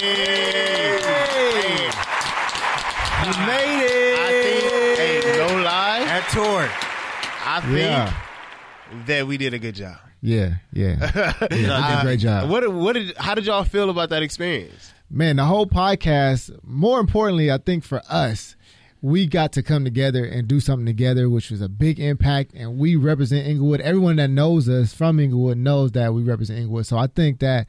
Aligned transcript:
Hey. 0.00 1.86
You 1.86 1.90
ah. 3.32 3.46
made 3.46 3.82
it. 3.82 4.18
I 4.18 4.30
think, 4.42 4.98
hey, 4.98 5.38
no 5.38 5.62
lie, 5.62 6.04
That 6.04 6.28
tour. 6.32 6.68
I 7.44 7.60
think 7.60 7.78
Yeah. 7.78 8.12
that 9.06 9.26
we 9.26 9.36
did 9.38 9.54
a 9.54 9.58
good 9.58 9.74
job. 9.74 9.96
Yeah, 10.20 10.56
yeah. 10.72 11.10
yeah 11.50 11.94
a 11.94 11.98
uh, 11.98 12.02
great 12.02 12.20
job. 12.20 12.50
What 12.50 12.70
what 12.72 12.94
did 12.94 13.16
how 13.16 13.34
did 13.34 13.46
y'all 13.46 13.64
feel 13.64 13.90
about 13.90 14.10
that 14.10 14.22
experience? 14.22 14.92
Man, 15.08 15.36
the 15.36 15.44
whole 15.44 15.66
podcast, 15.66 16.50
more 16.64 16.98
importantly, 17.00 17.50
I 17.50 17.58
think 17.58 17.84
for 17.84 18.02
us, 18.08 18.56
we 19.00 19.26
got 19.26 19.52
to 19.52 19.62
come 19.62 19.84
together 19.84 20.24
and 20.24 20.48
do 20.48 20.58
something 20.58 20.86
together, 20.86 21.30
which 21.30 21.50
was 21.50 21.60
a 21.60 21.68
big 21.68 22.00
impact. 22.00 22.52
And 22.54 22.78
we 22.78 22.96
represent 22.96 23.46
Inglewood. 23.46 23.80
Everyone 23.80 24.16
that 24.16 24.30
knows 24.30 24.68
us 24.68 24.92
from 24.92 25.20
Inglewood 25.20 25.58
knows 25.58 25.92
that 25.92 26.12
we 26.12 26.22
represent 26.22 26.58
Inglewood. 26.58 26.86
So 26.86 26.98
I 26.98 27.06
think 27.06 27.38
that 27.38 27.68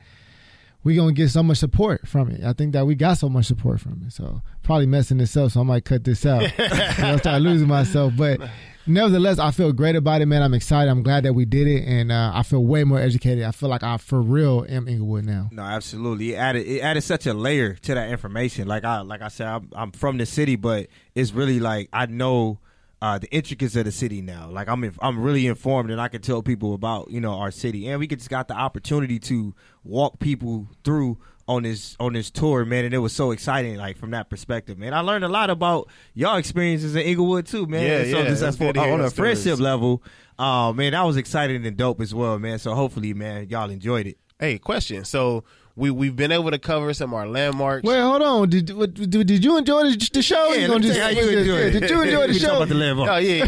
we're 0.88 0.96
going 0.96 1.14
to 1.14 1.22
get 1.22 1.30
so 1.30 1.44
much 1.44 1.58
support 1.58 2.08
from 2.08 2.30
it. 2.30 2.46
I 2.46 2.54
think 2.54 2.72
that 2.72 2.88
we 2.88 2.96
got 2.96 3.18
so 3.18 3.28
much 3.28 3.46
support 3.46 3.82
from 3.82 4.04
it. 4.08 4.14
So 4.14 4.42
probably 4.64 4.86
messing 4.86 5.18
this 5.18 5.36
up. 5.36 5.52
So 5.52 5.60
I 5.60 5.64
might 5.64 5.84
cut 5.84 6.06
this 6.06 6.26
out. 6.26 6.50
I'll 7.00 7.18
start 7.18 7.42
losing 7.42 7.68
myself. 7.68 8.14
But 8.16 8.40
nevertheless, 8.86 9.38
I 9.38 9.52
feel 9.52 9.74
great 9.74 9.98
about 9.98 10.22
it, 10.22 10.28
man. 10.28 10.42
I'm 10.42 10.54
excited. 10.54 10.90
I'm 10.90 11.04
glad 11.04 11.26
that 11.26 11.34
we 11.34 11.44
did 11.44 11.68
it. 11.68 11.84
And 11.86 12.10
uh, 12.10 12.32
I 12.34 12.42
feel 12.44 12.64
way 12.64 12.86
more 12.86 13.00
educated. 13.00 13.44
I 13.44 13.52
feel 13.52 13.68
like 13.68 13.84
I, 13.84 13.98
for 13.98 14.22
real, 14.22 14.66
am 14.70 14.88
Inglewood 14.88 15.26
now. 15.26 15.50
No, 15.52 15.62
absolutely. 15.62 16.36
It 16.36 16.38
added 16.38 16.66
it 16.66 16.80
added 16.80 17.02
such 17.02 17.28
a 17.28 17.34
layer 17.34 17.74
to 17.74 17.94
that 17.94 18.10
information. 18.10 18.70
Like 18.70 18.86
I 18.86 19.02
like 19.02 19.22
I 19.22 19.28
said, 19.28 19.48
I'm, 19.48 19.70
I'm 19.76 19.92
from 19.92 20.18
the 20.18 20.26
city, 20.26 20.56
but 20.56 20.88
it's 21.14 21.34
really 21.34 21.60
like 21.60 21.90
I 21.92 22.06
know 22.06 22.60
uh, 23.02 23.20
the 23.20 23.30
intricacies 23.32 23.76
of 23.76 23.86
the 23.86 23.92
city 23.92 24.22
now. 24.22 24.50
Like 24.50 24.68
I'm 24.68 24.84
inf- 24.84 25.00
I'm 25.02 25.20
really 25.20 25.48
informed, 25.48 25.92
and 25.92 26.02
I 26.02 26.08
can 26.08 26.22
tell 26.22 26.42
people 26.42 26.74
about 26.74 27.12
you 27.12 27.22
know 27.22 27.34
our 27.34 27.52
city, 27.52 27.88
and 27.88 28.00
we 28.00 28.08
just 28.08 28.30
got 28.30 28.48
the 28.48 28.56
opportunity 28.56 29.20
to 29.20 29.54
walk 29.84 30.20
people 30.20 30.68
through 30.84 31.18
on 31.48 31.64
this 31.64 31.96
on 32.00 32.14
this 32.14 32.30
tour, 32.30 32.66
man, 32.66 32.86
and 32.86 32.94
it 32.94 32.98
was 32.98 33.14
so 33.14 33.32
exciting. 33.32 33.76
Like 33.78 33.98
from 33.98 34.12
that 34.12 34.30
perspective, 34.30 34.78
man, 34.78 34.94
I 34.94 35.02
learned 35.02 35.24
a 35.24 35.30
lot 35.30 35.50
about 35.50 35.90
y'all 36.14 36.38
experiences 36.38 36.96
in 36.96 37.04
Inglewood 37.04 37.46
too, 37.46 37.68
man. 37.68 37.84
Yeah, 37.84 38.12
so 38.12 38.20
yeah, 38.20 38.30
just 38.30 38.44
it's 38.44 38.58
for, 38.58 38.66
on 38.66 38.70
a 38.70 38.74
those 38.74 39.14
stories. 39.14 39.14
friendship 39.14 39.60
level, 39.60 40.04
uh, 40.40 40.74
man, 40.74 40.92
that 40.92 41.04
was 41.04 41.18
exciting 41.18 41.66
and 41.66 41.78
dope 41.78 42.02
as 42.02 42.14
well, 42.14 42.38
man. 42.40 42.60
So 42.60 42.74
hopefully, 42.74 43.14
man, 43.14 43.48
y'all 43.50 43.70
enjoyed 43.70 44.08
it. 44.08 44.18
Hey, 44.40 44.58
question. 44.58 45.06
So 45.06 45.44
we 45.78 45.92
we've 45.92 46.16
been 46.16 46.32
able 46.32 46.50
to 46.52 46.58
cover 46.58 46.92
some 46.94 47.12
of 47.12 47.20
our 47.20 47.28
landmarks. 47.28 47.84
Wait, 47.88 48.00
hold 48.00 48.22
on. 48.24 48.50
Did 48.50 48.72
what, 48.76 48.94
did, 48.96 49.12
did 49.12 49.46
you 49.46 49.58
enjoy 49.58 49.84
the, 49.92 50.10
the 50.12 50.22
show? 50.24 50.52
Yeah, 50.52 50.62
You 50.62 50.68
let 50.70 50.82
me 50.82 50.88
tell 50.88 50.96
you 50.98 51.02
how 51.04 51.10
you 51.32 51.38
enjoy 51.38 51.58
it. 51.58 51.72
Did 51.80 51.90
you 51.90 52.02
enjoy 52.02 52.22
the 52.28 52.34
We 52.34 52.40
talk 52.40 52.50
show? 52.50 52.56
about 52.58 52.68
the 52.70 52.76
live. 52.76 52.98
Oh 53.00 53.18
yeah, 53.18 53.46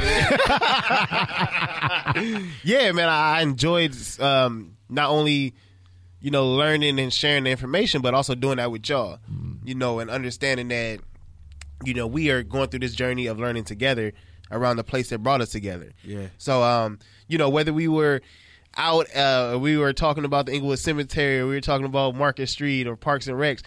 yeah, 2.64 2.92
man. 2.92 3.10
I 3.10 3.42
enjoyed 3.42 3.96
um, 4.20 4.78
not 4.90 5.10
only 5.10 5.54
you 6.22 6.32
know 6.32 6.48
learning 6.52 7.00
and 7.00 7.12
sharing 7.14 7.44
the 7.46 7.50
information, 7.52 8.02
but 8.02 8.14
also 8.14 8.36
doing 8.36 8.58
that 8.58 8.72
with 8.72 8.88
y'all. 8.88 9.20
You 9.66 9.76
know, 9.76 10.00
and 10.00 10.10
understanding 10.10 10.68
that 10.70 11.00
you 11.84 11.94
know 11.94 12.08
we 12.08 12.30
are 12.30 12.44
going 12.44 12.70
through 12.70 12.80
this 12.82 12.94
journey 12.94 13.28
of 13.28 13.40
learning 13.40 13.64
together 13.66 14.14
around 14.52 14.78
the 14.78 14.84
place 14.84 15.10
that 15.10 15.20
brought 15.20 15.42
us 15.42 15.50
together. 15.50 15.92
Yeah. 16.04 16.28
So, 16.40 16.64
um, 16.64 16.98
you 17.28 17.38
know, 17.38 17.50
whether 17.50 17.72
we 17.74 17.88
were 17.88 18.22
out, 18.78 19.14
uh, 19.16 19.58
we 19.60 19.78
were 19.78 19.94
talking 19.94 20.26
about 20.26 20.46
the 20.46 20.54
Inglewood 20.54 20.80
Cemetery, 20.80 21.44
we 21.44 21.56
were 21.56 21.62
talking 21.62 21.86
about 21.86 22.16
Market 22.16 22.48
Street 22.48 22.88
or 22.88 22.96
Parks 22.96 23.28
and 23.28 23.38
Recs. 23.38 23.64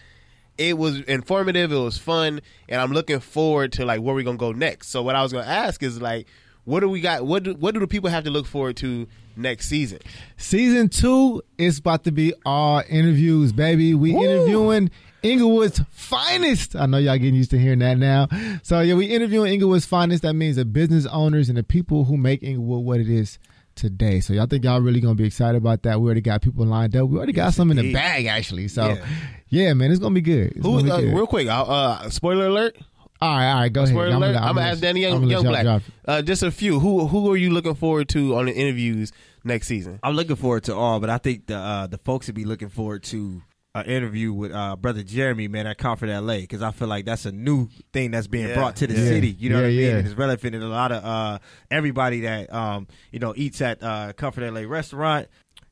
It 0.58 0.76
was 0.76 1.00
informative. 1.00 1.72
It 1.72 1.76
was 1.76 1.96
fun, 1.96 2.40
and 2.68 2.80
I'm 2.80 2.92
looking 2.92 3.20
forward 3.20 3.72
to 3.74 3.86
like 3.86 4.00
where 4.00 4.14
we're 4.14 4.22
gonna 4.22 4.36
go 4.36 4.52
next. 4.52 4.88
So, 4.88 5.02
what 5.02 5.16
I 5.16 5.22
was 5.22 5.32
gonna 5.32 5.46
ask 5.46 5.82
is 5.82 6.00
like, 6.00 6.26
what 6.64 6.80
do 6.80 6.88
we 6.88 7.00
got? 7.00 7.26
What 7.26 7.42
do, 7.44 7.54
what 7.54 7.74
do 7.74 7.80
the 7.80 7.86
people 7.86 8.10
have 8.10 8.24
to 8.24 8.30
look 8.30 8.46
forward 8.46 8.76
to 8.78 9.08
next 9.34 9.68
season? 9.68 9.98
Season 10.36 10.88
two 10.88 11.42
is 11.58 11.78
about 11.78 12.04
to 12.04 12.12
be 12.12 12.34
all 12.44 12.82
interviews, 12.88 13.52
baby. 13.52 13.94
We 13.94 14.14
interviewing 14.14 14.90
Inglewood's 15.22 15.80
finest. 15.90 16.76
I 16.76 16.86
know 16.86 16.98
y'all 16.98 17.16
getting 17.16 17.34
used 17.34 17.50
to 17.52 17.58
hearing 17.58 17.78
that 17.80 17.96
now. 17.96 18.28
So 18.62 18.80
yeah, 18.80 18.94
we 18.94 19.06
interviewing 19.06 19.52
Inglewood's 19.52 19.86
finest. 19.86 20.22
That 20.22 20.34
means 20.34 20.56
the 20.56 20.64
business 20.64 21.06
owners 21.06 21.48
and 21.48 21.56
the 21.56 21.62
people 21.62 22.04
who 22.04 22.16
make 22.16 22.42
Inglewood 22.42 22.84
what 22.84 23.00
it 23.00 23.08
is 23.08 23.38
today. 23.74 24.20
So 24.20 24.32
y'all 24.32 24.46
think 24.46 24.64
y'all 24.64 24.80
really 24.80 25.00
gonna 25.00 25.14
be 25.14 25.24
excited 25.24 25.56
about 25.56 25.82
that? 25.82 26.00
We 26.00 26.06
already 26.06 26.20
got 26.20 26.42
people 26.42 26.64
lined 26.66 26.94
up. 26.96 27.08
We 27.08 27.16
already 27.16 27.32
got 27.32 27.54
some 27.54 27.70
in 27.70 27.76
the 27.76 27.92
bag 27.92 28.26
actually. 28.26 28.68
So 28.68 28.88
Yeah. 28.88 29.06
yeah, 29.48 29.74
man, 29.74 29.90
it's 29.90 30.00
gonna 30.00 30.14
be 30.14 30.20
good. 30.20 30.52
It's 30.56 30.64
Who? 30.66 30.82
be 30.82 30.90
Uh, 30.90 31.00
good. 31.00 31.14
real 31.14 31.26
quick, 31.26 31.48
uh, 31.48 31.62
uh, 31.62 32.10
spoiler 32.10 32.46
alert. 32.46 32.76
all 33.20 33.34
right, 33.36 33.50
all 33.52 33.60
right, 33.60 33.72
go 33.72 33.82
ahead. 33.82 33.94
Spoiler 33.94 34.14
alert. 34.16 34.36
I'm, 34.36 34.54
gonna 34.54 34.60
let- 34.60 34.70
ask 34.72 34.80
Danny 34.80 35.04
I'm 35.06 35.12
Young, 35.12 35.20
gonna 35.22 35.32
Young 35.32 35.44
let 35.44 35.50
Black. 35.50 35.64
y'all 35.64 35.78
drop. 35.78 35.82
Uh, 36.06 36.22
just 36.22 36.42
a 36.42 36.50
few. 36.50 36.80
Who 36.80 37.06
who 37.06 37.30
are 37.32 37.36
you 37.36 37.50
looking 37.50 37.74
forward 37.74 38.08
to 38.10 38.36
on 38.36 38.46
the 38.46 38.52
interviews 38.54 39.12
next 39.44 39.66
season? 39.68 39.98
I'm 40.02 40.14
looking 40.16 40.36
forward 40.36 40.64
to 40.64 40.74
all, 40.74 40.98
but 41.00 41.10
I 41.10 41.18
think 41.18 41.46
the 41.46 41.56
uh, 41.56 41.86
the 41.86 41.98
folks 41.98 42.26
would 42.26 42.34
be 42.36 42.44
looking 42.44 42.68
forward 42.68 43.02
to 43.04 43.42
an 43.74 43.86
interview 43.86 44.32
with 44.34 44.52
uh, 44.52 44.76
brother 44.76 45.02
Jeremy, 45.02 45.48
man, 45.48 45.66
at 45.66 45.78
Comfort 45.78 46.08
LA, 46.10 46.38
because 46.38 46.60
I 46.62 46.72
feel 46.72 46.88
like 46.88 47.06
that's 47.06 47.24
a 47.24 47.32
new 47.32 47.68
thing 47.92 48.10
that's 48.10 48.26
being 48.26 48.48
Yeah. 48.48 48.54
brought 48.54 48.76
to 48.76 48.86
the 48.86 48.92
Yeah. 48.94 49.06
city. 49.08 49.28
You 49.38 49.48
know 49.50 49.56
Yeah, 49.56 49.62
what 49.62 49.66
I 49.66 49.70
mean? 49.70 49.80
yeah. 49.80 49.96
And 49.96 50.06
it's 50.06 50.16
relevant 50.16 50.54
in 50.54 50.62
a 50.62 50.66
lot 50.68 50.92
of 50.92 51.02
uh, 51.04 51.38
everybody 51.70 52.20
that 52.20 52.52
um, 52.52 52.86
you 53.12 53.18
know 53.18 53.32
eats 53.36 53.60
at 53.62 53.82
uh, 53.82 54.12
Comfort 54.12 54.44
LA 54.52 54.60
restaurant. 54.68 55.28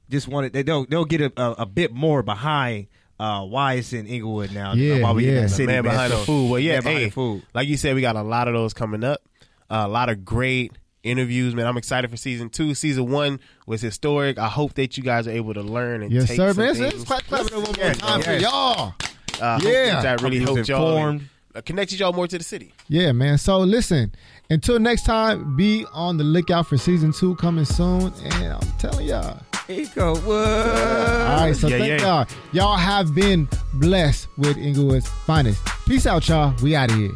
Just 0.08 0.28
wanted 0.28 0.52
they 0.54 0.62
don't 0.62 0.88
they'll 0.88 1.04
get 1.04 1.20
a, 1.20 1.32
a, 1.36 1.50
a 1.62 1.66
bit 1.66 1.92
more 1.92 2.22
behind. 2.22 2.86
Uh, 3.18 3.44
why 3.44 3.74
it's 3.74 3.92
in 3.92 4.06
Inglewood 4.06 4.50
now? 4.50 4.72
Yeah, 4.72 5.02
while 5.02 5.14
we 5.14 5.28
in 5.28 5.34
yeah. 5.34 5.40
that 5.42 5.48
The 5.50 5.54
city, 5.56 5.66
man 5.66 5.82
behind 5.82 6.10
So- 6.10 6.20
the 6.20 6.24
food. 6.24 6.50
Well, 6.52 6.58
yeah, 6.60 6.72
Man 6.76 6.82
behind 6.84 6.98
hey, 7.00 7.04
the 7.04 7.10
food. 7.10 7.42
like 7.52 7.68
you 7.68 7.76
said, 7.76 7.94
we 7.94 8.00
got 8.00 8.16
a 8.16 8.22
lot 8.22 8.48
of 8.48 8.54
those 8.54 8.72
coming 8.72 9.04
up. 9.04 9.20
Uh, 9.68 9.82
a 9.84 9.88
lot 9.88 10.08
of 10.08 10.24
great 10.24 10.72
interviews, 11.02 11.54
man. 11.54 11.66
I'm 11.66 11.76
excited 11.76 12.10
for 12.10 12.16
season 12.16 12.50
two. 12.50 12.74
Season 12.74 13.10
one 13.10 13.40
was 13.66 13.80
historic. 13.80 14.38
I 14.38 14.48
hope 14.48 14.74
that 14.74 14.96
you 14.96 15.02
guys 15.02 15.26
are 15.26 15.32
able 15.32 15.54
to 15.54 15.62
learn 15.62 16.02
and 16.02 16.12
Yes, 16.12 16.28
take 16.28 16.36
sir, 16.36 16.52
some 16.52 16.64
man. 16.64 16.74
things. 16.74 16.94
Let's 16.94 17.04
clap, 17.04 17.24
clap 17.24 17.46
it 17.46 17.52
one 17.54 17.62
more 17.62 17.74
Yeah, 17.78 17.92
time 17.94 18.22
for 18.22 18.32
y'all. 18.36 18.94
Uh, 19.40 19.58
Yeah. 19.62 19.86
that, 19.94 20.02
that 20.02 20.22
really 20.22 20.38
Hope 20.38 20.48
he 20.48 20.54
helped 20.54 20.68
y'all 20.68 20.88
informed. 20.96 21.20
and, 21.20 21.28
uh, 21.56 21.60
connected 21.62 21.98
y'all 22.00 22.12
more 22.12 22.26
to 22.28 22.36
the 22.38 22.44
city. 22.44 22.74
Yeah, 22.88 23.12
man. 23.12 23.38
So 23.38 23.58
listen, 23.60 24.12
until 24.50 24.78
next 24.78 25.04
time, 25.06 25.56
be 25.56 25.86
on 25.92 26.16
the 26.18 26.24
lookout 26.24 26.66
for 26.66 26.76
season 26.76 27.12
two 27.12 27.34
coming 27.36 27.64
soon. 27.64 28.12
And 28.24 28.52
I'm 28.54 28.72
telling 28.78 29.06
y'all. 29.06 29.40
Inglewood. 29.68 30.18
All 30.26 31.36
right, 31.46 31.54
so 31.56 31.68
Yeah, 31.68 31.78
thank 31.78 32.00
yeah. 32.00 32.06
y'all. 32.06 32.26
Y'all 32.52 32.76
have 32.76 33.14
been 33.14 33.48
blessed 33.74 34.26
with 34.36 34.56
Inglewood's 34.58 35.08
finest. 35.08 35.64
Peace 35.86 36.06
out, 36.06 36.28
y'all. 36.28 36.54
We 36.62 36.74
out 36.74 36.90
of 36.90 36.96
here. 36.98 37.12